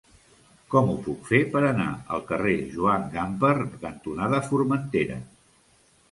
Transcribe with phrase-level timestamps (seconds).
[0.73, 3.51] Com ho puc fer per anar al carrer Joan Gamper
[3.83, 5.19] cantonada Formentera?